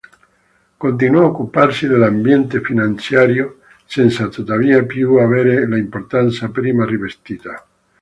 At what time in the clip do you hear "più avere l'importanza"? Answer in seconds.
4.83-6.49